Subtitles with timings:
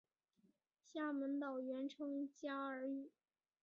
[0.83, 3.11] 厦门岛原称嘉禾屿。